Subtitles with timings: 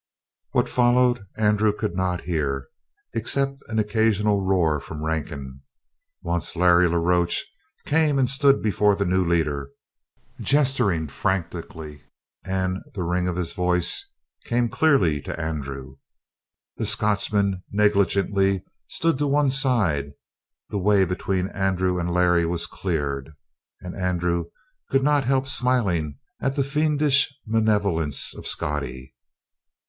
[0.53, 2.69] What followed Andrew could not hear,
[3.13, 5.61] except an occasional roar from Rankin.
[6.23, 7.43] Once Larry la Roche
[7.85, 9.69] came and stood before the new leader,
[10.39, 12.01] gesturing frantically,
[12.43, 14.03] and the ring of his voice
[14.45, 15.97] came clearly to Andrew.
[16.77, 20.13] The Scotchman negligently stood to one side;
[20.69, 23.29] the way between Andrew and Larry was cleared,
[23.81, 24.45] and Andrew
[24.89, 29.13] could not help smiling at the fiendish malevolence of Scottie.